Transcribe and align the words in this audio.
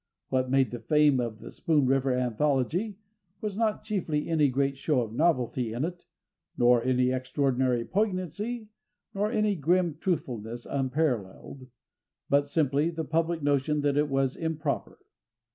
What 0.29 0.49
made 0.49 0.71
the 0.71 0.79
fame 0.79 1.19
of 1.19 1.41
"The 1.41 1.51
Spoon 1.51 1.85
River 1.85 2.11
Anthology" 2.17 2.97
was 3.39 3.55
not 3.55 3.83
chiefly 3.83 4.27
any 4.27 4.49
great 4.49 4.75
show 4.75 5.01
of 5.01 5.13
novelty 5.13 5.73
in 5.73 5.85
it, 5.85 6.05
nor 6.57 6.83
any 6.83 7.11
extraordinary 7.11 7.85
poignancy, 7.85 8.69
nor 9.13 9.29
any 9.31 9.55
grim 9.55 9.97
truthfulness 9.99 10.65
unparalleled, 10.65 11.67
but 12.31 12.47
simply 12.47 12.89
the 12.89 13.05
public 13.05 13.43
notion 13.43 13.81
that 13.81 13.95
it 13.95 14.09
was 14.09 14.35
improper. 14.35 14.97